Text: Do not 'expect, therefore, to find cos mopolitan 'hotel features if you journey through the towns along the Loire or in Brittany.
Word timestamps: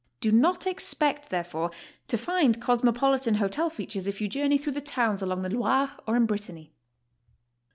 Do 0.19 0.31
not 0.31 0.65
'expect, 0.65 1.29
therefore, 1.29 1.69
to 2.07 2.17
find 2.17 2.59
cos 2.59 2.81
mopolitan 2.81 3.35
'hotel 3.35 3.69
features 3.69 4.07
if 4.07 4.19
you 4.19 4.27
journey 4.27 4.57
through 4.57 4.73
the 4.73 4.81
towns 4.81 5.21
along 5.21 5.43
the 5.43 5.49
Loire 5.51 5.91
or 6.07 6.15
in 6.15 6.25
Brittany. 6.25 6.73